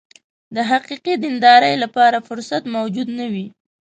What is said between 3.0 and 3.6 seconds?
نه وي.